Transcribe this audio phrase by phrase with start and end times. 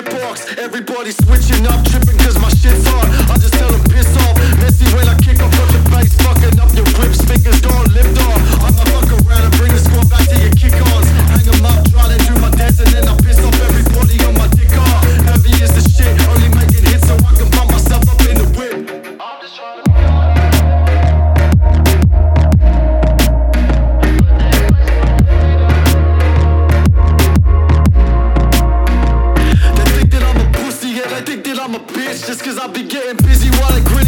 [0.00, 0.58] shitbox.
[0.58, 3.08] Everybody switching up, tripping cause my shit's hard.
[3.30, 4.36] I just tell them piss off.
[4.60, 7.39] Messy when I kick off on the bass, fucking up your whip speakers.
[32.26, 33.99] just cause I be getting busy while I grip.